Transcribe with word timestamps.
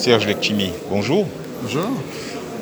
Serge 0.00 0.26
Lekchimi, 0.26 0.70
bonjour. 0.88 1.26
Bonjour. 1.62 1.90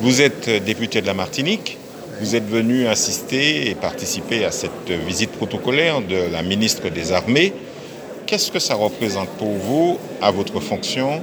Vous 0.01 0.19
êtes 0.19 0.49
député 0.65 0.99
de 0.99 1.07
la 1.07 1.13
Martinique. 1.13 1.77
Vous 2.19 2.35
êtes 2.35 2.49
venu 2.49 2.85
assister 2.85 3.69
et 3.69 3.75
participer 3.75 4.43
à 4.43 4.51
cette 4.51 4.91
visite 5.07 5.31
protocolaire 5.31 6.01
de 6.01 6.17
la 6.33 6.43
ministre 6.43 6.89
des 6.89 7.13
Armées. 7.13 7.53
Qu'est-ce 8.25 8.51
que 8.51 8.59
ça 8.59 8.75
représente 8.75 9.29
pour 9.37 9.53
vous, 9.53 9.97
à 10.21 10.31
votre 10.31 10.59
fonction 10.59 11.21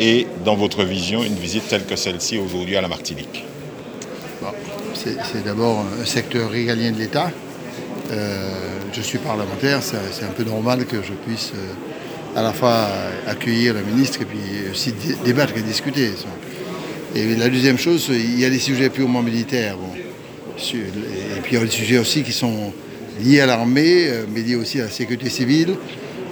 et 0.00 0.26
dans 0.42 0.56
votre 0.56 0.84
vision, 0.84 1.22
une 1.22 1.34
visite 1.34 1.68
telle 1.68 1.84
que 1.84 1.96
celle-ci 1.96 2.38
aujourd'hui 2.38 2.78
à 2.78 2.80
la 2.80 2.88
Martinique? 2.88 3.44
C'est 4.94 5.44
d'abord 5.44 5.84
un 6.00 6.06
secteur 6.06 6.50
régalien 6.50 6.92
de 6.92 6.98
l'État. 6.98 7.30
Euh, 8.10 8.54
je 8.94 9.02
suis 9.02 9.18
parlementaire, 9.18 9.80
c'est 9.82 10.24
un 10.24 10.32
peu 10.34 10.44
normal 10.44 10.86
que 10.86 11.02
je 11.02 11.12
puisse 11.12 11.52
euh, 11.54 11.74
à 12.38 12.42
la 12.42 12.52
fois 12.52 12.86
accueillir 13.26 13.74
la 13.74 13.82
ministre 13.82 14.22
et 14.22 14.24
puis 14.24 14.38
aussi 14.70 14.94
débattre 15.24 15.56
et 15.56 15.62
discuter. 15.62 16.12
Et 17.16 17.34
la 17.34 17.48
deuxième 17.48 17.78
chose, 17.78 18.08
il 18.10 18.38
y 18.38 18.44
a 18.44 18.50
des 18.50 18.60
sujets 18.60 18.90
purement 18.90 19.22
militaires. 19.22 19.76
Et 20.56 21.40
puis 21.42 21.52
il 21.52 21.54
y 21.54 21.56
a 21.56 21.64
des 21.64 21.70
sujets 21.70 21.98
aussi 21.98 22.22
qui 22.22 22.32
sont 22.32 22.72
liés 23.20 23.40
à 23.40 23.46
l'armée, 23.46 24.06
euh, 24.06 24.24
mais 24.32 24.42
liés 24.42 24.54
aussi 24.54 24.80
à 24.80 24.84
la 24.84 24.90
sécurité 24.90 25.28
civile, 25.30 25.74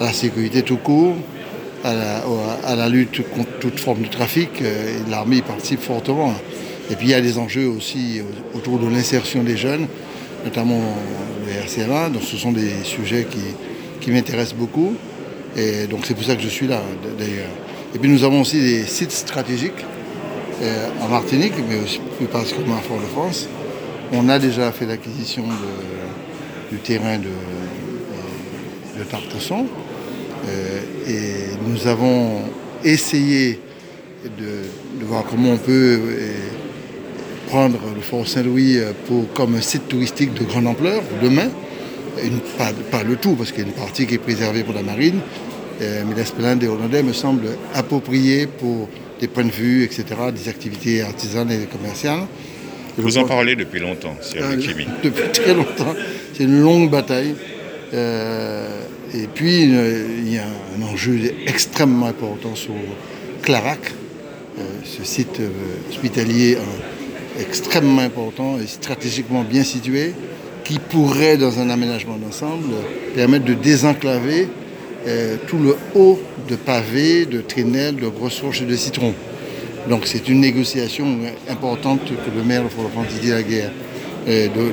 à 0.01 0.05
la 0.05 0.13
sécurité 0.13 0.63
tout 0.63 0.77
court, 0.77 1.17
à 1.85 2.77
la, 2.77 2.89
lutte 2.89 3.29
contre 3.31 3.59
toute 3.61 3.81
forme 3.81 4.03
de 4.03 4.09
trafic. 4.09 4.51
L'armée 5.11 5.37
y 5.37 5.43
participe 5.43 5.81
fortement. 5.81 6.35
Et 6.91 6.95
puis 6.95 7.07
il 7.07 7.11
y 7.11 7.15
a 7.15 7.21
des 7.21 7.39
enjeux 7.39 7.69
aussi 7.69 8.21
autour 8.55 8.79
de 8.79 8.89
l'insertion 8.89 9.43
des 9.43 9.57
jeunes, 9.57 9.87
notamment 10.45 10.81
le 11.47 11.53
RCLA. 11.65 12.11
Donc 12.11 12.23
ce 12.23 12.37
sont 12.37 12.53
des 12.53 12.71
sujets 12.85 13.27
qui, 14.01 14.11
m'intéressent 14.11 14.57
beaucoup. 14.57 14.95
Et 15.57 15.87
donc 15.87 16.01
c'est 16.05 16.15
pour 16.15 16.25
ça 16.25 16.37
que 16.37 16.43
je 16.43 16.49
suis 16.49 16.67
là 16.67 16.83
d'ailleurs. 17.19 17.51
Et 17.95 17.99
puis 17.99 18.09
nous 18.09 18.25
avons 18.25 18.43
aussi 18.43 18.61
des 18.61 18.85
sites 18.85 19.13
stratégiques 19.13 19.85
euh, 20.63 20.89
en 21.01 21.09
Martinique, 21.09 21.55
mais 21.69 21.77
aussi 21.77 22.01
plus 22.19 22.27
particulièrement 22.27 22.77
à 22.77 22.83
Fort-de-France. 22.83 23.49
On 24.13 24.29
a 24.29 24.39
déjà 24.39 24.71
fait 24.73 24.87
l'acquisition 24.87 25.45
du 26.71 26.79
terrain 26.79 27.19
de, 27.19 27.29
de 28.99 29.05
Tartesson. 29.05 29.67
Euh, 30.49 30.81
et 31.09 31.69
nous 31.69 31.87
avons 31.87 32.43
essayé 32.85 33.59
de, 34.25 35.05
voir 35.05 35.25
comment 35.29 35.53
on 35.53 35.57
peut 35.57 36.01
euh, 36.03 36.33
prendre 37.49 37.79
le 37.95 38.01
Fort 38.01 38.27
Saint-Louis 38.27 38.79
euh, 38.79 38.93
comme 39.35 39.57
un 39.57 39.61
site 39.61 39.89
touristique 39.89 40.35
de 40.35 40.45
grande 40.45 40.67
ampleur 40.67 41.03
demain. 41.23 41.49
Pas, 42.57 43.03
le 43.03 43.17
tout, 43.17 43.35
parce 43.35 43.53
qu'il 43.53 43.63
y 43.63 43.65
a 43.65 43.69
une 43.69 43.75
partie 43.75 44.07
qui 44.07 44.15
est 44.15 44.19
préservée 44.19 44.65
pour 44.65 44.75
la 44.75 44.83
marine, 44.83 45.21
mais 45.81 46.15
l'esplanade 46.17 46.59
des 46.59 46.69
Hollandais 46.69 47.03
me 47.03 47.13
semble 47.13 47.49
appropriée 47.75 48.47
pour 48.47 48.89
des 49.21 49.29
points 49.29 49.45
de 49.45 49.51
vue, 49.51 49.85
etc., 49.85 50.05
des 50.35 50.49
activités 50.49 51.03
artisanales 51.03 51.63
et 51.63 51.67
commerciales. 51.67 52.27
Vous 52.97 53.19
en 53.19 53.25
parlez 53.25 53.57
depuis 53.57 53.81
longtemps, 53.81 54.17
Cyril 54.23 54.59
Depuis 55.05 55.33
très 55.33 55.55
longtemps. 55.55 55.95
C'est 56.33 56.45
une 56.45 56.61
longue 56.61 56.91
bataille. 56.91 57.35
Et 57.93 59.29
puis, 59.35 59.63
il 59.63 60.33
y 60.33 60.39
a 60.39 60.45
un 60.45 60.83
enjeu 60.83 61.19
extrêmement 61.47 62.07
important 62.07 62.55
sur 62.55 62.75
Clarac, 63.43 63.93
euh, 64.59 64.63
ce 64.85 65.05
site 65.05 65.39
euh, 65.41 65.51
hospitalier 65.89 66.57
euh, 66.57 67.41
extrêmement 67.41 68.03
important 68.03 68.59
et 68.59 68.67
stratégiquement 68.67 69.45
bien 69.45 69.63
situé, 69.63 70.15
qui 70.67 70.79
pourrait, 70.79 71.37
dans 71.37 71.61
un 71.61 71.71
aménagement 71.71 72.17
d'ensemble, 72.17 72.75
permettre 73.15 73.45
de 73.45 73.55
désenclaver 73.55 74.49
tout 75.47 75.59
le 75.59 75.77
haut 75.95 76.19
de 76.49 76.57
pavés, 76.57 77.25
de 77.25 77.41
trinelles, 77.41 77.97
de 77.97 78.09
grosses 78.09 78.41
roches 78.41 78.63
et 78.63 78.67
de 78.67 78.75
citrons. 78.75 79.15
Donc 79.89 80.03
c'est 80.07 80.29
une 80.29 80.41
négociation 80.41 81.07
importante 81.49 82.01
que 82.07 82.37
le 82.37 82.43
maire 82.43 82.65
de 82.65 82.69
Fort-de-France, 82.69 83.07
la 83.25 83.43
guerre 83.43 83.71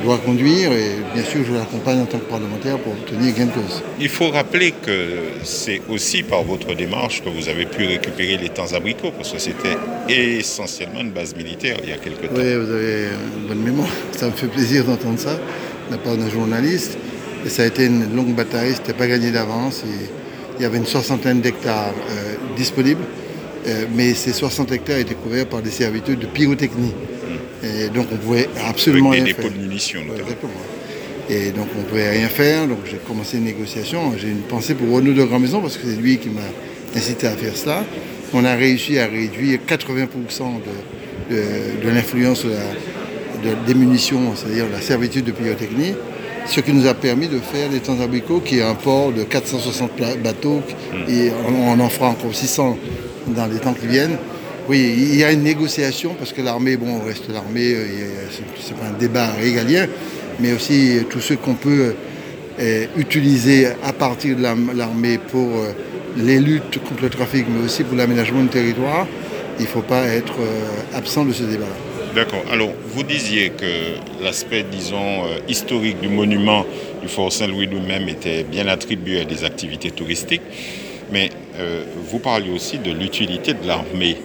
doit 0.04 0.18
conduire 0.18 0.72
et 0.72 0.94
bien 1.14 1.24
sûr 1.24 1.42
je 1.48 1.54
l'accompagne 1.54 2.00
en 2.00 2.06
tant 2.06 2.18
que 2.18 2.26
parlementaire 2.26 2.80
pour 2.80 2.94
obtenir 2.94 3.36
gain 3.36 3.46
de 3.46 3.52
cause. 3.52 3.84
Il 4.00 4.10
faut 4.10 4.30
rappeler 4.30 4.72
que 4.72 5.20
c'est 5.44 5.80
aussi 5.88 6.24
par 6.24 6.42
votre 6.42 6.74
démarche 6.74 7.22
que 7.24 7.30
vous 7.30 7.48
avez 7.48 7.68
pu 7.68 7.86
récupérer 7.86 8.38
les 8.38 8.50
temps 8.50 8.74
abricots 8.74 9.12
parce 9.16 9.32
que 9.32 9.38
c'était 9.38 9.78
essentiellement 10.10 11.02
une 11.02 11.12
base 11.12 11.36
militaire 11.36 11.78
il 11.84 11.90
y 11.90 11.94
a 11.94 11.98
quelques 11.98 12.34
temps. 12.34 12.36
Oui, 12.36 12.56
vous 12.56 12.72
avez 12.72 13.10
une 13.38 13.48
bonne 13.48 13.62
mémoire. 13.62 13.90
Ça 14.18 14.26
me 14.26 14.32
fait 14.32 14.48
plaisir 14.48 14.86
d'entendre 14.86 15.20
ça 15.20 15.40
la 15.94 16.00
part 16.00 16.18
d'un 16.18 16.30
journaliste. 16.30 16.98
Et 17.46 17.50
ça 17.50 17.64
a 17.64 17.66
été 17.66 17.86
une 17.86 18.16
longue 18.16 18.34
bataille, 18.34 18.74
c'était 18.74 18.94
pas 18.94 19.08
gagné 19.08 19.32
d'avance. 19.32 19.84
Il 20.58 20.62
y 20.62 20.66
avait 20.66 20.78
une 20.78 20.86
soixantaine 20.86 21.42
d'hectares 21.42 21.94
euh, 22.10 22.36
disponibles, 22.56 23.04
euh, 23.68 23.86
mais 23.96 24.14
ces 24.14 24.34
60 24.34 24.72
hectares 24.72 24.98
étaient 24.98 25.16
couverts 25.16 25.48
par 25.48 25.62
des 25.62 25.72
servitudes 25.72 26.20
de 26.20 26.26
pyrotechnie. 26.26 26.94
Et 27.64 27.90
donc 27.90 28.08
on 28.12 28.18
pouvait 28.18 28.50
absolument 28.68 29.12
Avec 29.12 29.24
des 29.24 29.32
rien 29.32 29.38
dépôts 29.42 29.54
de 29.54 29.62
munitions 29.62 30.02
notamment. 30.06 30.54
Et 31.30 31.52
donc 31.52 31.68
on 31.80 31.84
pouvait 31.84 32.10
rien 32.10 32.28
faire, 32.28 32.68
donc 32.68 32.80
j'ai 32.90 32.98
commencé 32.98 33.38
une 33.38 33.46
négociation. 33.46 34.14
J'ai 34.18 34.30
une 34.30 34.42
pensée 34.42 34.74
pour 34.74 34.94
Renaud 34.94 35.14
de 35.14 35.24
Grand 35.24 35.40
Maison 35.40 35.62
parce 35.62 35.78
que 35.78 35.88
c'est 35.88 36.02
lui 36.02 36.18
qui 36.18 36.30
m'a 36.30 36.42
incité 36.96 37.28
à 37.28 37.32
faire 37.32 37.56
cela. 37.56 37.86
On 38.34 38.44
a 38.46 38.56
réussi 38.56 39.00
à 39.00 39.08
réduire 39.08 39.60
80% 39.68 40.08
de, 41.30 41.36
de, 41.36 41.90
l'influence 41.90 42.46
des 43.66 43.74
munitions, 43.74 44.36
c'est-à-dire 44.36 44.66
la 44.72 44.82
servitude 44.82 45.26
de 45.26 45.32
pyrotechnie, 45.32 45.94
ce 46.46 46.60
qui 46.60 46.74
nous 46.74 46.88
a 46.88 46.94
permis 46.94 47.28
de 47.28 47.40
faire 47.40 47.70
les 47.72 47.80
temps 47.80 48.00
abricots, 48.02 48.42
qui 48.42 48.60
est 48.60 48.64
un 48.64 48.76
port 48.76 49.12
de 49.12 49.24
460 49.24 49.92
bateaux, 50.22 50.62
hmm. 50.92 51.10
et 51.10 51.32
on 51.48 51.80
en 51.80 51.90
fera 51.90 52.10
encore 52.10 52.34
600 52.34 52.78
dans 53.28 53.46
les 53.48 53.60
temps 53.60 53.74
qui 53.74 53.88
viennent. 53.88 54.18
Oui, 54.70 54.94
il 54.98 55.16
y 55.16 55.26
a 55.26 55.32
une 55.34 55.44
négociation 55.44 56.16
parce 56.18 56.32
que 56.32 56.42
l'armée, 56.42 56.78
bon, 56.78 57.00
reste 57.00 57.30
l'armée, 57.30 57.74
euh, 57.76 57.86
c'est 58.62 58.78
pas 58.78 58.86
un 58.86 58.98
débat 58.98 59.28
régalien, 59.32 59.88
mais 60.40 60.54
aussi 60.54 61.00
tous 61.10 61.20
ceux 61.20 61.36
qu'on 61.36 61.56
peut 61.56 61.94
euh, 62.60 62.86
utiliser 62.96 63.68
à 63.84 63.92
partir 63.92 64.38
de 64.38 64.42
l'armée 64.42 65.18
pour 65.18 65.50
euh, 65.50 65.74
les 66.16 66.40
luttes 66.40 66.80
contre 66.88 67.04
le 67.04 67.10
trafic, 67.10 67.46
mais 67.50 67.66
aussi 67.66 67.84
pour 67.84 67.98
l'aménagement 67.98 68.42
du 68.42 68.48
territoire, 68.48 69.06
il 69.60 69.64
ne 69.64 69.68
faut 69.68 69.82
pas 69.82 70.06
être 70.08 70.36
absent 70.96 71.26
de 71.26 71.34
ce 71.34 71.44
débat. 71.44 71.66
D'accord. 72.16 72.44
Alors, 72.52 72.70
vous 72.86 73.04
disiez 73.04 73.50
que 73.50 74.24
l'aspect, 74.24 74.64
disons, 74.72 75.24
historique 75.48 76.00
du 76.00 76.10
monument 76.10 76.66
du 77.02 77.08
Fort 77.08 77.32
Saint-Louis 77.32 77.66
lui-même 77.66 78.08
était 78.08 78.44
bien 78.44 78.68
attribué 78.68 79.22
à 79.22 79.26
des 79.26 79.44
activités 79.44 79.90
touristiques, 79.90 80.44
mais 81.12 81.32
vous 82.08 82.20
parliez 82.20 82.52
aussi 82.52 82.78
de 82.78 82.92
l'utilité 82.92 83.56
de 83.56 83.68
l'armée 83.68 84.18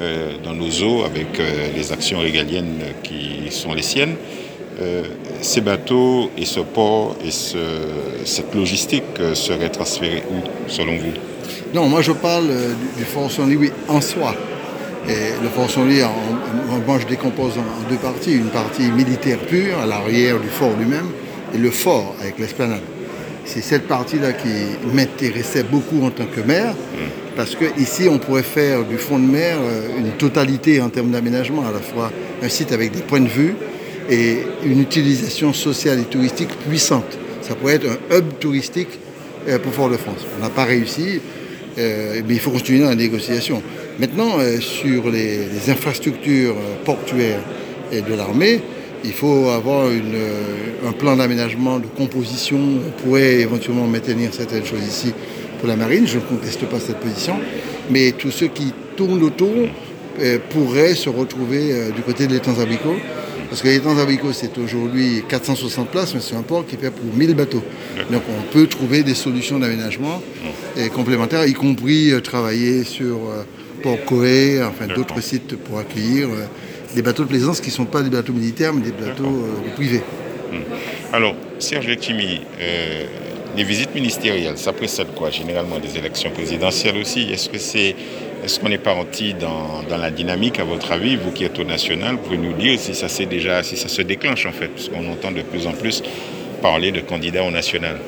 euh, 0.00 0.32
dans 0.42 0.54
nos 0.54 0.70
eaux 0.82 1.04
avec 1.04 1.38
euh, 1.38 1.68
les 1.76 1.92
actions 1.92 2.20
régaliennes 2.20 2.80
qui 3.02 3.50
sont 3.50 3.74
les 3.74 3.82
siennes. 3.82 4.14
Euh, 4.80 5.02
ces 5.42 5.60
bateaux 5.60 6.30
et 6.38 6.46
ce 6.46 6.60
port 6.60 7.16
et 7.22 7.30
cette 7.30 8.54
logistique 8.54 9.34
seraient 9.34 9.68
transférés 9.68 10.22
où, 10.30 10.68
selon 10.68 10.96
vous? 10.96 11.12
Non, 11.74 11.86
moi 11.86 12.00
je 12.00 12.12
parle 12.12 12.48
du, 12.96 13.04
Fort 13.04 13.30
Saint-Louis 13.30 13.72
en 13.88 14.00
soi. 14.00 14.34
Et 15.08 15.42
le 15.42 15.48
Fort 15.48 15.70
Saint-Louis, 15.70 16.02
moi 16.86 16.98
je 17.00 17.06
décompose 17.06 17.54
en 17.58 17.90
deux 17.90 17.96
parties. 17.96 18.34
Une 18.34 18.50
partie 18.50 18.90
militaire 18.90 19.38
pure, 19.38 19.78
à 19.78 19.86
l'arrière 19.86 20.38
du 20.38 20.48
fort 20.48 20.72
lui-même, 20.78 21.08
et 21.54 21.58
le 21.58 21.70
fort 21.70 22.14
avec 22.20 22.38
l'esplanade. 22.38 22.82
C'est 23.44 23.62
cette 23.62 23.88
partie-là 23.88 24.32
qui 24.32 24.48
m'intéressait 24.94 25.64
beaucoup 25.64 26.04
en 26.04 26.10
tant 26.10 26.26
que 26.26 26.40
maire, 26.40 26.74
parce 27.36 27.56
qu'ici, 27.56 28.08
on 28.08 28.18
pourrait 28.18 28.42
faire 28.42 28.84
du 28.84 28.98
fond 28.98 29.18
de 29.18 29.24
mer 29.24 29.56
euh, 29.60 29.98
une 29.98 30.10
totalité 30.12 30.80
en 30.80 30.90
termes 30.90 31.10
d'aménagement, 31.10 31.62
à 31.66 31.72
la 31.72 31.78
fois 31.78 32.12
un 32.42 32.48
site 32.48 32.70
avec 32.72 32.92
des 32.92 33.00
points 33.00 33.20
de 33.20 33.28
vue 33.28 33.54
et 34.10 34.40
une 34.64 34.80
utilisation 34.80 35.52
sociale 35.52 36.00
et 36.00 36.04
touristique 36.04 36.50
puissante. 36.68 37.18
Ça 37.40 37.54
pourrait 37.54 37.76
être 37.76 37.86
un 37.86 38.16
hub 38.16 38.24
touristique 38.40 38.90
euh, 39.48 39.58
pour 39.58 39.72
Fort-de-France. 39.72 40.26
On 40.38 40.42
n'a 40.42 40.50
pas 40.50 40.64
réussi, 40.64 41.20
euh, 41.78 42.20
mais 42.26 42.34
il 42.34 42.40
faut 42.40 42.50
continuer 42.50 42.80
dans 42.80 42.90
la 42.90 42.94
négociation. 42.94 43.62
Maintenant, 44.00 44.38
sur 44.60 45.10
les 45.10 45.68
infrastructures 45.68 46.56
portuaires 46.86 47.42
et 47.92 48.00
de 48.00 48.14
l'armée, 48.14 48.62
il 49.04 49.12
faut 49.12 49.48
avoir 49.48 49.86
euh, 49.86 50.88
un 50.88 50.92
plan 50.92 51.16
d'aménagement, 51.16 51.78
de 51.78 51.86
composition. 51.86 52.58
On 52.58 53.02
pourrait 53.02 53.40
éventuellement 53.40 53.86
maintenir 53.86 54.32
certaines 54.34 54.64
choses 54.64 54.86
ici 54.86 55.12
pour 55.58 55.68
la 55.68 55.76
marine. 55.76 56.06
Je 56.06 56.16
ne 56.16 56.22
conteste 56.22 56.64
pas 56.66 56.80
cette 56.80 56.98
position. 56.98 57.36
Mais 57.90 58.12
tous 58.12 58.30
ceux 58.30 58.48
qui 58.48 58.72
tournent 58.96 59.22
autour 59.22 59.68
euh, 60.20 60.38
pourraient 60.50 60.94
se 60.94 61.08
retrouver 61.08 61.72
euh, 61.72 61.90
du 61.90 62.02
côté 62.02 62.26
de 62.26 62.32
l'étang. 62.32 62.52
Parce 63.48 63.62
que 63.62 63.68
l'étang 63.68 63.98
abricots, 63.98 64.32
c'est 64.32 64.56
aujourd'hui 64.58 65.24
460 65.28 65.88
places, 65.88 66.14
mais 66.14 66.20
c'est 66.20 66.36
un 66.36 66.42
port 66.42 66.64
qui 66.66 66.76
fait 66.76 66.90
pour 66.90 67.12
1000 67.14 67.34
bateaux. 67.34 67.62
Donc 68.10 68.22
on 68.28 68.52
peut 68.52 68.66
trouver 68.66 69.02
des 69.02 69.14
solutions 69.14 69.58
d'aménagement 69.58 70.22
complémentaires, 70.94 71.44
y 71.46 71.52
compris 71.52 72.12
travailler 72.22 72.84
sur 72.84 73.18
Port 73.82 74.04
Coé, 74.04 74.62
enfin 74.62 74.86
d'autres 74.86 75.20
sites 75.20 75.56
pour 75.56 75.78
accueillir 75.78 76.28
des 76.94 77.02
bateaux 77.02 77.24
de 77.24 77.28
plaisance 77.28 77.60
qui 77.60 77.68
ne 77.68 77.74
sont 77.74 77.84
pas 77.84 78.02
des 78.02 78.10
bateaux 78.10 78.32
militaires, 78.32 78.72
mais 78.72 78.82
des 78.82 78.92
bateaux 78.92 79.24
euh, 79.24 79.74
privés. 79.74 80.02
Hmm. 80.52 80.62
Alors, 81.12 81.34
Serge 81.58 81.86
Lekimi, 81.86 82.40
euh, 82.60 83.04
les 83.56 83.64
visites 83.64 83.94
ministérielles, 83.94 84.58
ça 84.58 84.72
précède 84.72 85.08
quoi? 85.14 85.30
Généralement 85.30 85.78
des 85.78 85.96
élections 85.98 86.30
présidentielles 86.30 86.96
aussi. 86.96 87.30
Est-ce 87.32 87.48
que 87.48 87.58
c'est 87.58 87.94
est-ce 88.42 88.58
qu'on 88.58 88.70
pas 88.78 88.94
parti 88.94 89.34
dans, 89.34 89.82
dans, 89.88 89.98
la 89.98 90.10
dynamique, 90.10 90.60
à 90.60 90.64
votre 90.64 90.92
avis, 90.92 91.16
vous 91.16 91.30
qui 91.30 91.44
êtes 91.44 91.58
au 91.58 91.64
national, 91.64 92.12
vous 92.12 92.22
pouvez 92.22 92.38
nous 92.38 92.54
dire 92.54 92.78
si 92.80 92.94
ça, 92.94 93.06
déjà, 93.26 93.62
si 93.62 93.76
ça 93.76 93.88
se 93.88 94.00
déclenche 94.00 94.46
en 94.46 94.52
fait, 94.52 94.68
parce 94.68 94.88
qu'on 94.88 95.06
entend 95.12 95.30
de 95.30 95.42
plus 95.42 95.66
en 95.66 95.72
plus 95.72 96.02
parler 96.62 96.90
de 96.90 97.00
candidats 97.00 97.44
au 97.44 97.50
national 97.50 97.98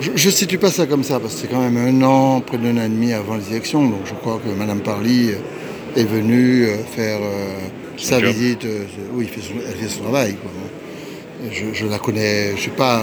je 0.00 0.26
ne 0.26 0.32
situe 0.32 0.58
pas 0.58 0.70
ça 0.70 0.86
comme 0.86 1.04
ça, 1.04 1.20
parce 1.20 1.34
que 1.34 1.40
c'est 1.42 1.48
quand 1.48 1.60
même 1.60 1.76
un 1.76 2.02
an, 2.02 2.40
près 2.40 2.58
d'un 2.58 2.76
an 2.76 2.84
et 2.84 2.88
demi 2.88 3.12
avant 3.12 3.36
les 3.36 3.50
élections. 3.50 3.82
Donc 3.88 4.00
je 4.04 4.14
crois 4.14 4.40
que 4.44 4.48
Mme 4.50 4.80
Parly 4.80 5.30
est 5.96 6.04
venue 6.04 6.64
euh, 6.64 6.76
faire 6.84 7.18
euh, 7.22 7.68
sa 7.96 8.20
visite. 8.20 8.64
Euh, 8.64 8.84
oui, 9.12 9.28
elle 9.34 9.74
fait 9.76 9.88
son 9.88 10.02
travail. 10.02 10.36
Je, 11.50 11.86
la 11.86 11.98
connais, 11.98 12.50
je 12.50 12.52
ne 12.52 12.58
suis 12.58 12.70
pas 12.70 13.02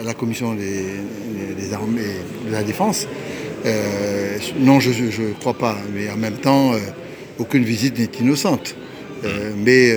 à 0.00 0.02
la 0.04 0.12
commission 0.12 0.54
des, 0.54 1.72
armées 1.72 2.02
de 2.46 2.52
la 2.52 2.62
défense. 2.62 3.08
non, 4.60 4.78
je 4.78 4.90
ne 4.90 5.32
crois 5.32 5.54
pas. 5.54 5.78
Mais 5.94 6.10
en 6.10 6.18
même 6.18 6.36
temps, 6.36 6.72
aucune 7.38 7.64
visite 7.64 7.98
n'est 7.98 8.10
innocente. 8.20 8.76
mais 9.64 9.90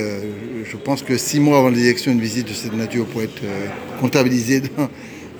je 0.63 0.77
pense 0.77 1.03
que 1.03 1.17
six 1.17 1.41
mois 1.41 1.57
avant 1.57 1.69
l'élection, 1.69 2.13
une 2.13 2.21
visite 2.21 2.47
de 2.47 2.53
cette 2.53 2.73
nature 2.73 3.05
pourrait 3.07 3.25
être 3.25 3.43
comptabilisée 3.99 4.61
dans, 4.61 4.87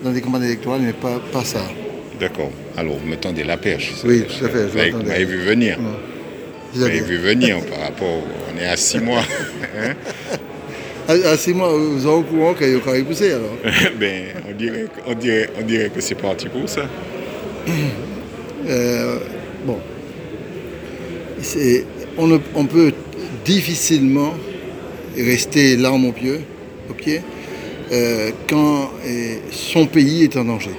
dans 0.03 0.11
des 0.11 0.21
campagnes 0.21 0.43
électorales, 0.43 0.81
mais 0.81 0.93
pas, 0.93 1.19
pas 1.31 1.43
ça. 1.43 1.61
D'accord. 2.19 2.51
Alors, 2.77 2.97
vous 2.97 3.07
me 3.07 3.15
tendez 3.15 3.43
la 3.43 3.57
perche. 3.57 3.93
Oui, 4.05 4.23
tout 4.23 4.45
à 4.45 4.49
fait. 4.49 4.91
vous 4.91 5.03
m'avez 5.03 5.25
vu 5.25 5.37
venir. 5.39 5.77
Vous 6.73 6.83
avez 6.83 7.01
vu 7.01 7.17
venir 7.17 7.59
par 7.65 7.79
rapport. 7.79 8.21
On 8.53 8.59
est 8.59 8.65
à 8.65 8.77
six 8.77 8.99
mois. 9.03 9.23
hein? 9.77 9.93
à, 11.07 11.37
six 11.37 11.53
mois, 11.53 11.73
vous 11.73 12.01
êtes 12.01 12.05
au 12.05 12.21
courant 12.21 12.53
qu'il 12.53 12.67
y 12.69 12.75
a 12.75 12.97
eu 12.97 13.03
poussé 13.03 13.31
alors 13.33 13.57
ben, 13.99 14.23
on 14.49 14.53
dirait, 14.53 14.85
on 15.07 15.13
dirait, 15.13 15.49
on 15.59 15.63
dirait 15.63 15.89
que 15.89 15.99
c'est 15.99 16.15
parti 16.15 16.47
pour 16.47 16.69
ça. 16.69 16.87
Euh, 18.67 19.17
bon. 19.65 19.79
On, 22.17 22.39
on, 22.55 22.65
peut 22.65 22.93
difficilement 23.43 24.35
rester 25.17 25.75
l'arme 25.75 26.05
au 26.05 26.11
pied, 26.11 26.41
au 26.89 26.93
pied 26.93 27.21
euh, 27.91 28.31
quand 28.47 28.89
euh, 29.05 29.35
son 29.51 29.85
pays 29.85 30.23
est 30.23 30.37
en 30.37 30.45
danger. 30.45 30.71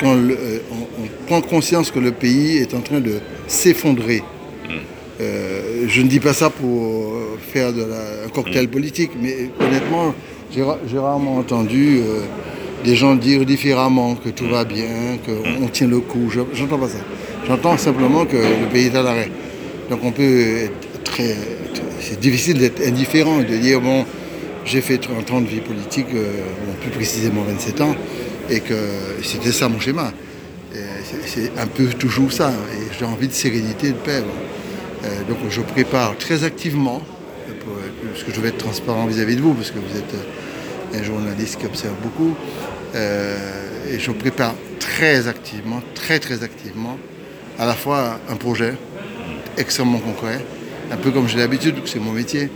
Quand 0.00 0.16
euh, 0.16 0.60
on, 0.72 1.26
prend 1.26 1.42
conscience 1.42 1.90
que 1.90 1.98
le 1.98 2.12
pays 2.12 2.56
est 2.56 2.72
en 2.72 2.80
train 2.80 3.00
de 3.00 3.20
s'effondrer. 3.46 4.22
je 5.20 6.02
ne 6.02 6.08
dis 6.08 6.20
pas 6.20 6.32
ça 6.32 6.48
pour 6.48 7.12
faire 7.52 7.72
de 7.74 7.82
un 7.82 8.28
cocktail 8.30 8.68
politique, 8.68 9.10
mais 9.20 9.50
honnêtement, 9.60 10.14
j'ai 10.50 10.98
rarement 10.98 11.36
entendu 11.36 12.00
des 12.82 12.96
gens 12.96 13.14
dire 13.14 13.44
différemment 13.44 14.14
que 14.14 14.30
tout 14.30 14.48
va 14.48 14.64
bien, 14.64 15.18
qu'on 15.26 15.68
tient 15.68 15.88
le 15.88 16.00
coup. 16.00 16.32
J'entends 16.54 16.78
pas 16.78 16.88
ça. 16.88 16.98
J'entends 17.46 17.76
simplement 17.76 18.24
que 18.24 18.36
le 18.36 18.68
pays 18.72 18.86
est 18.86 18.96
à 18.96 19.02
l'arrêt. 19.02 19.30
Donc 19.90 20.00
on 20.02 20.12
peut 20.12 20.64
être 20.64 21.02
très. 21.04 21.36
C'est 22.00 22.20
difficile 22.20 22.58
d'être 22.58 22.80
indifférent 22.86 23.40
et 23.40 23.44
de 23.44 23.56
dire 23.56 23.82
bon, 23.82 24.06
j'ai 24.68 24.82
fait 24.82 24.98
30 24.98 25.30
ans 25.30 25.40
de 25.40 25.46
vie 25.46 25.60
politique, 25.60 26.08
euh, 26.14 26.42
plus 26.82 26.90
précisément 26.90 27.42
27 27.42 27.80
ans, 27.80 27.96
et 28.50 28.60
que 28.60 28.74
c'était 29.22 29.52
ça 29.52 29.68
mon 29.68 29.80
schéma. 29.80 30.12
C'est 31.24 31.52
un 31.58 31.66
peu 31.66 31.86
toujours 31.86 32.32
ça, 32.32 32.50
et 32.50 32.94
j'ai 32.98 33.04
envie 33.06 33.28
de 33.28 33.32
sérénité, 33.32 33.88
de 33.88 33.96
paix. 33.96 34.22
Euh, 35.04 35.08
donc 35.28 35.38
je 35.48 35.62
prépare 35.62 36.16
très 36.18 36.44
activement, 36.44 37.00
parce 38.12 38.24
que 38.24 38.32
je 38.32 38.40
vais 38.40 38.48
être 38.48 38.58
transparent 38.58 39.06
vis-à-vis 39.06 39.36
de 39.36 39.40
vous, 39.40 39.54
parce 39.54 39.70
que 39.70 39.78
vous 39.78 39.96
êtes 39.96 40.14
euh, 40.14 40.98
un 40.98 41.02
journaliste 41.02 41.60
qui 41.60 41.66
observe 41.66 41.96
beaucoup, 42.02 42.34
et 42.94 43.98
je 43.98 44.10
prépare 44.12 44.54
très 44.78 45.28
activement, 45.28 45.82
très 45.94 46.18
très 46.18 46.42
activement, 46.42 46.98
à 47.58 47.66
la 47.66 47.74
fois 47.74 48.18
un 48.30 48.36
projet 48.36 48.74
extrêmement 49.58 49.98
concret, 49.98 50.40
un 50.90 50.96
peu 50.96 51.10
comme 51.10 51.28
j'ai 51.28 51.38
l'habitude, 51.38 51.74
c'est 51.84 52.00
mon 52.00 52.12
métier, 52.12 52.48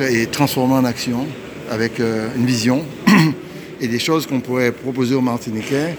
et 0.00 0.26
transformer 0.26 0.74
en 0.74 0.84
action 0.84 1.26
avec 1.70 2.00
euh, 2.00 2.28
une 2.36 2.46
vision 2.46 2.84
et 3.80 3.88
des 3.88 3.98
choses 3.98 4.26
qu'on 4.26 4.40
pourrait 4.40 4.72
proposer 4.72 5.14
aux 5.14 5.20
Martiniquais 5.20 5.96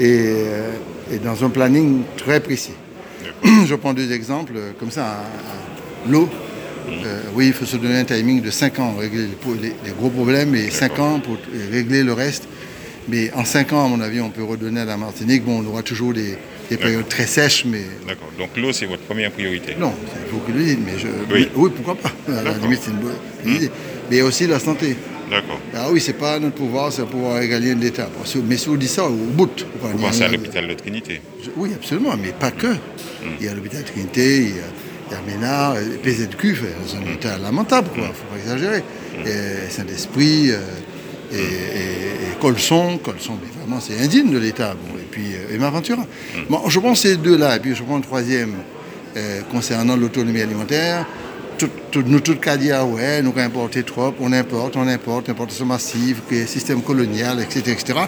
euh, 0.00 0.70
et, 1.12 1.18
dans 1.18 1.44
un 1.44 1.50
planning 1.50 2.02
très 2.16 2.40
précis. 2.40 2.74
Je 3.66 3.74
prends 3.74 3.94
deux 3.94 4.12
exemples 4.12 4.54
euh, 4.56 4.72
comme 4.78 4.90
ça. 4.90 5.24
L'eau, 6.08 6.28
oui, 7.34 7.46
il 7.46 7.52
faut 7.54 7.64
se 7.64 7.78
donner 7.78 8.00
un 8.00 8.04
timing 8.04 8.42
de 8.42 8.50
5 8.50 8.78
ans, 8.78 8.94
régler 8.98 9.28
les, 9.62 9.90
gros 9.98 10.10
problèmes 10.10 10.54
et 10.54 10.68
5 10.70 10.98
ans 10.98 11.18
pour 11.18 11.38
régler 11.72 12.02
le 12.02 12.12
reste. 12.12 12.46
Mais 13.08 13.32
en 13.34 13.44
5 13.46 13.72
ans, 13.72 13.86
à 13.86 13.88
mon 13.88 14.00
avis, 14.02 14.20
on 14.20 14.28
peut 14.28 14.44
redonner 14.44 14.80
à 14.80 14.84
la 14.84 14.98
Martinique. 14.98 15.44
Bon, 15.44 15.62
on 15.64 15.66
aura 15.66 15.82
toujours 15.82 16.12
des, 16.12 16.36
des 16.70 16.76
périodes 16.76 17.08
très 17.08 17.26
sèches, 17.26 17.64
mais... 17.64 17.82
D'accord. 18.06 18.30
Donc 18.38 18.50
l'eau, 18.56 18.72
c'est 18.72 18.86
votre 18.86 19.02
première 19.02 19.30
priorité 19.30 19.76
Non, 19.78 19.92
il 20.24 20.30
faut 20.30 20.38
que 20.38 20.52
le 20.52 20.64
dise, 20.64 20.78
mais 20.84 20.98
je... 20.98 21.08
Oui. 21.32 21.48
oui, 21.54 21.70
pourquoi 21.74 21.94
pas? 21.94 22.12
À 22.32 22.42
la 22.42 22.52
limite, 22.52 22.80
c'est 22.82 22.90
une 22.90 22.98
bonne 22.98 23.56
idée. 23.56 23.70
Mais 24.10 24.22
aussi 24.22 24.46
la 24.46 24.58
santé. 24.58 24.96
D'accord. 25.30 25.60
Ah 25.74 25.88
oui, 25.90 26.00
c'est 26.00 26.14
pas 26.14 26.38
notre 26.38 26.56
pouvoir, 26.56 26.92
c'est 26.92 27.02
le 27.02 27.08
pouvoir 27.08 27.36
régalien 27.36 27.74
de 27.74 27.82
l'État. 27.82 28.08
Mais 28.44 28.56
si 28.56 28.68
on 28.68 28.74
dit 28.74 28.88
ça 28.88 29.04
au 29.04 29.10
bout... 29.10 29.50
Vous 29.80 29.98
pensez 29.98 30.22
à 30.22 30.28
l'hôpital 30.28 30.66
de 30.68 30.74
Trinité 30.74 31.20
Oui, 31.56 31.70
absolument, 31.74 32.14
mais 32.20 32.32
pas 32.32 32.50
que. 32.50 32.66
Hmm. 32.66 33.36
Il 33.40 33.46
y 33.46 33.48
a 33.48 33.54
l'hôpital 33.54 33.82
de 33.82 33.88
Trinité, 33.88 34.38
il 34.38 34.56
y 34.56 34.60
a... 34.60 34.62
Il 35.10 35.12
y 35.12 35.16
a 35.16 35.36
Ménard, 35.36 35.74
PZQ, 36.02 36.56
c'est 36.86 36.96
un 36.96 37.00
hmm. 37.00 37.12
état 37.12 37.36
lamentable, 37.36 37.90
il 37.94 38.02
ne 38.04 38.06
faut 38.06 38.24
pas 38.24 38.38
exagérer. 38.38 38.78
Hmm. 38.78 39.68
Saint-Esprit, 39.68 40.50
euh, 40.50 40.60
et, 41.32 41.36
et, 41.36 42.40
Colson, 42.40 42.98
Colson, 42.98 43.38
mais 43.42 43.48
vraiment 43.58 43.80
c'est 43.80 43.98
indigne 43.98 44.30
de 44.30 44.38
l'État, 44.38 44.74
et 44.98 45.06
puis 45.10 45.34
euh, 45.34 45.54
Emma 45.54 45.70
Ventura. 45.70 46.02
Mm. 46.02 46.38
Bon, 46.50 46.68
je 46.68 46.78
prends 46.78 46.94
ces 46.94 47.16
deux-là, 47.16 47.56
et 47.56 47.60
puis 47.60 47.74
je 47.74 47.82
prends 47.82 47.96
le 47.96 48.02
troisième 48.02 48.54
euh, 49.16 49.40
concernant 49.50 49.96
l'autonomie 49.96 50.40
alimentaire. 50.40 51.06
nous 51.94 52.20
tous 52.20 52.34
cas 52.34 52.56
dire, 52.56 52.86
ouais, 52.88 53.22
nous 53.22 53.32
importer 53.36 53.82
trop, 53.82 54.12
on 54.20 54.32
importe, 54.32 54.76
on 54.76 54.86
importe, 54.86 55.28
importation 55.28 55.64
massive, 55.64 56.20
système 56.46 56.82
colonial, 56.82 57.40
etc. 57.40 57.72
etc. 57.72 58.00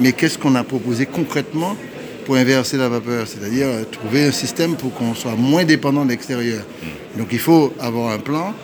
Mais 0.00 0.12
qu'est-ce 0.12 0.38
qu'on 0.38 0.54
a 0.54 0.64
proposé 0.64 1.06
concrètement 1.06 1.76
pour 2.24 2.36
inverser 2.36 2.78
la 2.78 2.88
vapeur, 2.88 3.28
c'est-à-dire 3.28 3.66
euh, 3.66 3.84
trouver 3.84 4.24
un 4.24 4.32
système 4.32 4.74
pour 4.76 4.94
qu'on 4.94 5.14
soit 5.14 5.36
moins 5.36 5.64
dépendant 5.64 6.04
de 6.04 6.10
l'extérieur? 6.10 6.64
Mm. 6.82 7.18
Donc 7.18 7.28
il 7.30 7.38
faut 7.38 7.72
avoir 7.78 8.12
un 8.12 8.18
plan 8.18 8.54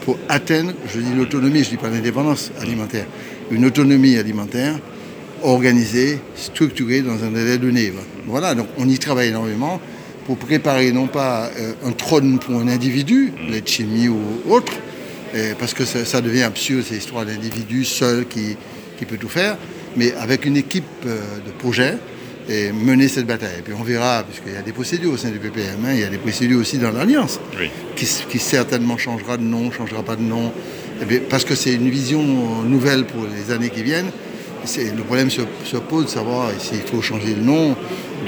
pour 0.00 0.18
atteindre, 0.28 0.72
je 0.92 1.00
dis 1.00 1.14
l'autonomie, 1.14 1.62
je 1.62 1.70
ne 1.70 1.76
dis 1.76 1.76
pas 1.76 1.90
l'indépendance 1.90 2.50
alimentaire, 2.60 3.06
une 3.50 3.64
autonomie 3.64 4.16
alimentaire 4.16 4.78
organisée, 5.42 6.18
structurée 6.36 7.00
dans 7.00 7.24
un 7.24 7.30
délai 7.30 7.58
donné. 7.58 7.92
Voilà, 8.26 8.54
donc 8.54 8.66
on 8.76 8.88
y 8.88 8.98
travaille 8.98 9.28
énormément 9.28 9.80
pour 10.26 10.36
préparer 10.36 10.92
non 10.92 11.06
pas 11.06 11.50
euh, 11.58 11.72
un 11.84 11.92
trône 11.92 12.38
pour 12.38 12.60
un 12.60 12.68
individu, 12.68 13.32
l'aide 13.48 13.66
chimie 13.66 14.08
ou 14.08 14.20
autre, 14.48 14.72
parce 15.60 15.74
que 15.74 15.84
ça, 15.84 16.20
devient 16.20 16.42
absurde, 16.42 16.84
ces 16.84 16.96
histoires 16.96 17.24
d'individus 17.24 17.84
seuls 17.84 18.26
qui, 18.26 18.56
qui 18.98 19.06
peut 19.06 19.16
tout 19.16 19.28
faire, 19.28 19.56
mais 19.96 20.12
avec 20.14 20.44
une 20.44 20.56
équipe 20.56 20.84
euh, 21.06 21.18
de 21.44 21.50
projet 21.52 21.96
et 22.48 22.72
mener 22.72 23.08
cette 23.08 23.26
bataille. 23.26 23.58
Et 23.58 23.62
puis 23.62 23.72
on 23.78 23.82
verra, 23.82 24.24
puisqu'il 24.24 24.52
y 24.52 24.56
a 24.56 24.62
des 24.62 24.72
procédures 24.72 25.12
au 25.12 25.16
sein 25.16 25.30
du 25.30 25.38
PPM, 25.38 25.84
hein, 25.84 25.92
il 25.94 26.00
y 26.00 26.04
a 26.04 26.08
des 26.08 26.18
procédures 26.18 26.60
aussi 26.60 26.78
dans 26.78 26.90
l'Alliance, 26.90 27.40
qui, 27.96 28.06
qui, 28.28 28.38
certainement 28.38 28.98
changera 28.98 29.36
de 29.36 29.42
nom, 29.42 29.70
changera 29.70 30.02
pas 30.02 30.16
de 30.16 30.22
nom, 30.22 30.52
eh 31.02 31.18
parce 31.20 31.44
que 31.44 31.54
c'est 31.54 31.74
une 31.74 31.88
vision 31.88 32.22
nouvelle 32.64 33.04
pour 33.04 33.24
les 33.24 33.52
années 33.52 33.70
qui 33.70 33.82
viennent. 33.82 34.10
Le 34.76 35.02
problème 35.02 35.30
se, 35.30 35.40
pose 35.78 36.04
de 36.04 36.10
savoir 36.10 36.50
s'il 36.58 36.80
faut 36.80 37.00
changer 37.00 37.34
le 37.34 37.42
nom 37.42 37.74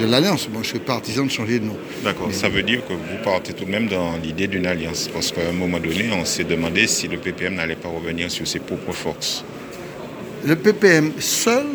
de 0.01 0.07
l'alliance. 0.07 0.49
Moi, 0.51 0.63
je 0.63 0.69
suis 0.69 0.79
partisan 0.79 1.27
de 1.27 1.31
changer 1.31 1.59
de 1.59 1.67
nom. 1.67 1.77
D'accord. 2.03 2.29
Ça 2.33 2.49
veut 2.49 2.63
dire 2.63 2.81
que 2.87 2.95
vous 2.95 3.23
partez 3.23 3.53
tout 3.53 3.67
de 3.67 3.71
même 3.71 3.87
dans 3.87 4.17
l'idée 4.17 4.47
d'une 4.47 4.67
alliance. 4.67 5.11
Parce 5.13 5.31
qu'à 5.31 5.49
un 5.49 5.53
moment 5.53 5.79
donné, 5.79 6.11
on 6.13 6.25
s'est 6.25 6.45
demandé 6.45 6.87
si 6.87 7.07
le 7.07 7.19
PPM 7.19 7.57
n'allait 7.57 7.77
pas 7.77 7.91
revenir 7.91 8.31
sur 8.31 8.49
ses 8.49 8.61
propres 8.61 8.93
forces. 8.93 9.45
Le 10.45 10.57
PPM 10.57 11.13
seul, 11.19 11.67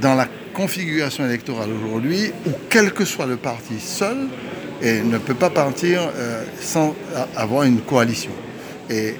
dans 0.00 0.14
la 0.14 0.28
configuration 0.54 1.26
électorale 1.26 1.68
aujourd'hui, 1.70 2.32
ou 2.46 2.50
quel 2.70 2.92
que 2.92 3.04
soit 3.04 3.26
le 3.26 3.36
parti 3.36 3.78
seul, 3.78 4.16
ne 4.82 5.18
peut 5.18 5.34
pas 5.34 5.50
partir 5.50 6.00
euh, 6.16 6.42
sans 6.60 6.94
avoir 7.36 7.64
une 7.64 7.80
coalition. 7.80 8.32
Et, 8.90 9.14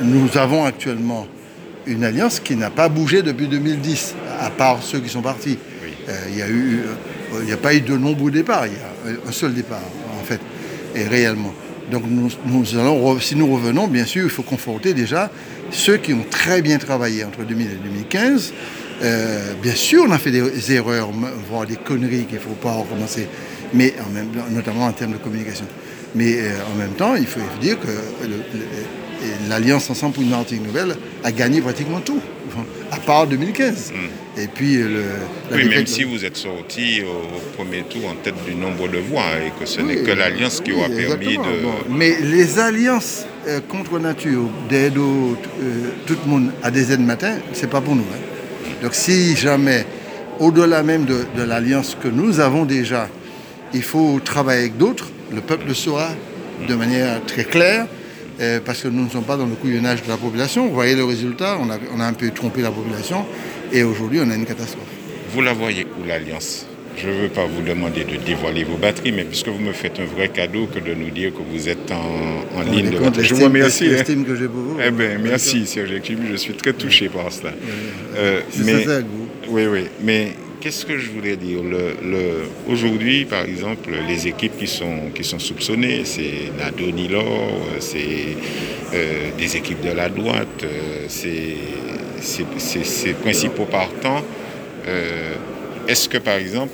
nous 0.00 0.36
avons 0.36 0.64
actuellement 0.64 1.26
une 1.86 2.04
alliance 2.04 2.40
qui 2.40 2.56
n'a 2.56 2.70
pas 2.70 2.88
bougé 2.88 3.22
depuis 3.22 3.48
2010, 3.48 4.14
à 4.40 4.50
part 4.50 4.82
ceux 4.82 5.00
qui 5.00 5.08
sont 5.08 5.22
partis. 5.22 5.58
Euh, 6.08 6.18
il 6.28 6.34
n'y 6.34 7.50
euh, 7.50 7.54
a 7.54 7.56
pas 7.56 7.74
eu 7.74 7.80
de 7.80 7.96
nombreux 7.96 8.30
départs, 8.30 8.66
il 8.66 8.72
y 8.72 8.76
a 8.76 9.28
un 9.28 9.32
seul 9.32 9.54
départ, 9.54 9.82
en 10.20 10.24
fait, 10.24 10.40
et 10.94 11.04
réellement. 11.04 11.52
Donc 11.90 12.04
nous, 12.08 12.78
allons, 12.78 13.18
si 13.20 13.36
nous 13.36 13.52
revenons, 13.52 13.86
bien 13.88 14.04
sûr, 14.04 14.24
il 14.24 14.30
faut 14.30 14.42
confronter 14.42 14.94
déjà 14.94 15.30
ceux 15.70 15.96
qui 15.96 16.14
ont 16.14 16.24
très 16.30 16.62
bien 16.62 16.78
travaillé 16.78 17.24
entre 17.24 17.42
2000 17.44 17.66
et 17.66 17.74
2015. 17.74 18.52
Euh, 19.02 19.52
bien 19.60 19.74
sûr, 19.74 20.04
on 20.06 20.12
a 20.12 20.18
fait 20.18 20.30
des 20.30 20.72
erreurs, 20.72 21.10
voire 21.50 21.66
des 21.66 21.76
conneries 21.76 22.24
qu'il 22.24 22.36
ne 22.36 22.42
faut 22.42 22.50
pas 22.50 22.72
recommencer, 22.72 23.26
mais 23.74 23.94
en 24.06 24.10
même, 24.10 24.28
notamment 24.50 24.86
en 24.86 24.92
termes 24.92 25.12
de 25.12 25.18
communication. 25.18 25.66
Mais 26.14 26.38
en 26.72 26.78
même 26.78 26.92
temps, 26.92 27.16
il 27.16 27.26
faut 27.26 27.40
dire 27.60 27.80
que 27.80 27.88
l'Alliance 29.48 29.88
Ensemble 29.90 30.14
pour 30.14 30.22
une 30.22 30.30
Martinique 30.30 30.66
Nouvelle 30.66 30.96
a 31.24 31.32
gagné 31.32 31.60
pratiquement 31.60 32.00
tout, 32.00 32.20
à 32.90 32.96
part 32.96 33.26
2015. 33.26 33.92
Hmm. 33.92 34.40
Et 34.40 34.46
puis, 34.46 34.76
le, 34.76 35.04
oui, 35.52 35.68
même 35.68 35.86
si 35.86 36.04
vous 36.04 36.24
êtes 36.24 36.38
sorti 36.38 37.02
au 37.02 37.38
premier 37.56 37.82
tour 37.82 38.08
en 38.08 38.14
tête 38.14 38.34
du 38.46 38.54
nombre 38.54 38.88
de 38.88 38.98
voix 38.98 39.24
et 39.46 39.52
que 39.60 39.66
ce 39.66 39.82
n'est 39.82 39.96
que 39.96 40.10
l'alliance 40.10 40.62
qui 40.62 40.72
aura 40.72 40.88
permis 40.88 41.36
de. 41.36 41.90
Mais 41.90 42.16
les 42.22 42.58
alliances 42.58 43.26
euh, 43.46 43.60
contre 43.68 43.98
nature, 43.98 44.48
d'aide 44.70 44.96
euh, 44.96 45.34
tout 46.06 46.16
le 46.24 46.30
monde 46.30 46.50
à 46.62 46.70
des 46.70 46.92
aides 46.92 47.04
matin, 47.04 47.34
c'est 47.52 47.68
pas 47.68 47.82
pour 47.82 47.94
nous. 47.94 48.02
Hein. 48.02 48.70
Donc 48.82 48.94
si 48.94 49.36
jamais, 49.36 49.84
au-delà 50.40 50.82
même 50.82 51.04
de, 51.04 51.24
de 51.36 51.42
l'alliance 51.42 51.94
que 52.02 52.08
nous 52.08 52.40
avons 52.40 52.64
déjà, 52.64 53.08
il 53.74 53.82
faut 53.82 54.18
travailler 54.24 54.60
avec 54.62 54.78
d'autres, 54.78 55.10
le 55.32 55.40
peuple 55.40 55.66
le 55.68 55.74
saura 55.74 56.08
de 56.68 56.74
manière 56.74 57.22
très 57.26 57.44
claire. 57.44 57.86
Euh, 58.42 58.58
parce 58.64 58.82
que 58.82 58.88
nous 58.88 59.04
ne 59.04 59.08
sommes 59.10 59.24
pas 59.24 59.36
dans 59.36 59.46
le 59.46 59.54
couillonnage 59.54 60.02
de 60.02 60.08
la 60.08 60.16
population. 60.16 60.66
Vous 60.66 60.74
voyez 60.74 60.96
le 60.96 61.04
résultat, 61.04 61.58
on 61.60 61.70
a, 61.70 61.78
on 61.94 62.00
a 62.00 62.06
un 62.06 62.12
peu 62.12 62.28
trompé 62.30 62.60
la 62.60 62.70
population 62.70 63.24
et 63.72 63.84
aujourd'hui 63.84 64.20
on 64.20 64.30
a 64.30 64.34
une 64.34 64.44
catastrophe. 64.46 64.88
Vous 65.32 65.42
la 65.42 65.52
voyez 65.52 65.86
où 66.00 66.06
l'Alliance? 66.06 66.66
Je 66.96 67.08
ne 67.08 67.12
veux 67.14 67.28
pas 67.28 67.46
vous 67.46 67.62
demander 67.62 68.04
de 68.04 68.16
dévoiler 68.16 68.64
vos 68.64 68.76
batteries, 68.76 69.12
mais 69.12 69.24
puisque 69.24 69.48
vous 69.48 69.58
me 69.60 69.72
faites 69.72 69.98
un 69.98 70.04
vrai 70.04 70.28
cadeau 70.28 70.66
que 70.66 70.78
de 70.78 70.92
nous 70.92 71.10
dire 71.10 71.32
que 71.32 71.38
vous 71.50 71.68
êtes 71.68 71.90
en, 71.90 72.58
en 72.58 72.62
ligne 72.62 72.90
de 72.90 72.98
batterie. 72.98 73.24
Je 73.24 73.34
vous 73.34 73.44
remercie. 73.44 73.86
Hein. 73.86 74.24
que 74.26 74.36
j'ai 74.36 74.46
pour 74.46 74.60
vous. 74.60 74.76
Eh 74.84 74.90
bien, 74.90 75.18
merci, 75.22 75.66
Serge 75.66 75.90
Je 76.30 76.36
suis 76.36 76.52
très 76.54 76.72
touché 76.74 77.08
par 77.08 77.32
cela. 77.32 77.52
Euh, 78.16 78.40
C'est 78.50 78.84
ça, 78.84 79.00
vous. 79.00 79.26
Oui, 79.48 79.66
oui. 79.66 79.84
Mais 80.02 80.32
qu'est-ce 80.62 80.86
que 80.86 80.96
je 80.96 81.10
voulais 81.10 81.36
dire 81.36 81.60
le, 81.62 82.44
Aujourd'hui, 82.68 83.24
par 83.24 83.44
exemple, 83.44 83.90
les 84.08 84.28
équipes 84.28 84.56
qui 84.56 84.68
sont, 84.68 85.10
qui 85.12 85.24
sont 85.24 85.40
soupçonnées, 85.40 86.02
c'est 86.04 86.52
Nado 86.56 86.90
Nilor, 86.92 87.58
c'est 87.80 88.36
euh, 88.94 89.30
des 89.36 89.56
équipes 89.56 89.80
de 89.80 89.90
la 89.90 90.08
droite, 90.08 90.62
euh, 90.62 91.06
c'est 91.08 91.56
ces 92.20 93.12
principaux 93.14 93.64
partants. 93.64 94.22
Euh, 94.86 95.34
est-ce 95.88 96.08
que, 96.08 96.18
par 96.18 96.36
exemple, 96.36 96.72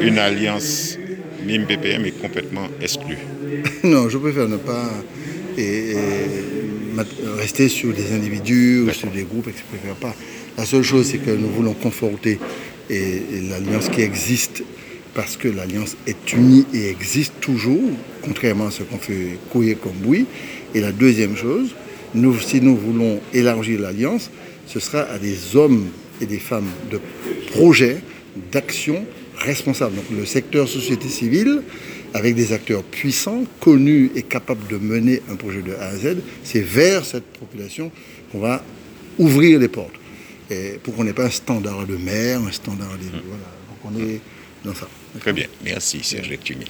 une 0.00 0.18
alliance 0.18 0.96
MIM-PPM 1.44 2.04
est 2.04 2.20
complètement 2.20 2.68
exclue 2.80 3.18
Non, 3.82 4.08
je 4.08 4.18
préfère 4.18 4.46
ne 4.46 4.56
pas 4.56 4.88
rester 7.38 7.68
sur 7.68 7.92
des 7.92 8.12
individus 8.12 8.82
ou 8.82 8.90
sur 8.92 9.08
des 9.08 9.24
groupes, 9.24 9.48
je 9.48 9.76
préfère 9.76 9.96
pas. 9.96 10.14
La 10.56 10.64
seule 10.64 10.82
chose, 10.82 11.06
c'est 11.06 11.18
que 11.18 11.30
nous 11.30 11.48
voulons 11.48 11.74
conforter 11.74 12.38
et, 12.90 13.22
l'alliance 13.48 13.88
qui 13.88 14.02
existe 14.02 14.62
parce 15.14 15.36
que 15.36 15.48
l'alliance 15.48 15.96
est 16.06 16.32
unie 16.32 16.66
et 16.72 16.88
existe 16.88 17.32
toujours, 17.40 17.90
contrairement 18.22 18.68
à 18.68 18.70
ce 18.70 18.82
qu'on 18.82 18.98
fait 18.98 19.38
couiller 19.50 19.74
comme 19.74 19.96
bruit. 20.02 20.26
Et 20.74 20.80
la 20.80 20.92
deuxième 20.92 21.36
chose, 21.36 21.74
si 22.40 22.60
nous 22.60 22.76
voulons 22.76 23.20
élargir 23.32 23.80
l'alliance, 23.80 24.30
ce 24.66 24.78
sera 24.78 25.02
à 25.02 25.18
des 25.18 25.56
hommes 25.56 25.88
et 26.20 26.26
des 26.26 26.38
femmes 26.38 26.68
de 26.90 27.00
projet, 27.50 27.98
d'action 28.52 29.04
responsables. 29.36 29.96
Donc 29.96 30.04
le 30.16 30.24
secteur 30.24 30.68
société 30.68 31.08
civile, 31.08 31.62
avec 32.14 32.34
des 32.34 32.52
acteurs 32.52 32.82
puissants, 32.82 33.44
connus 33.60 34.10
et 34.14 34.22
capables 34.22 34.66
de 34.68 34.76
mener 34.76 35.22
un 35.30 35.36
projet 35.36 35.62
de 35.62 35.72
A 35.74 35.88
à 35.88 35.96
Z, 35.96 36.18
c'est 36.44 36.60
vers 36.60 37.04
cette 37.04 37.24
population 37.24 37.90
qu'on 38.30 38.40
va 38.40 38.62
ouvrir 39.18 39.58
les 39.58 39.68
portes 39.68 39.94
pour 40.82 40.96
qu'on 40.96 41.04
n'ait 41.04 41.12
pas 41.12 41.26
un 41.26 41.30
standard 41.30 41.86
de 41.86 41.96
mer, 41.96 42.40
un 42.40 42.52
standard 42.52 42.96
de... 42.98 43.08
Voilà, 43.10 43.50
donc 43.68 43.78
on 43.84 43.98
est 43.98 44.20
dans 44.64 44.74
ça. 44.74 44.88
Très 45.20 45.32
bien, 45.32 45.46
merci 45.64 46.02
Serge 46.02 46.28
Lectumi. 46.28 46.66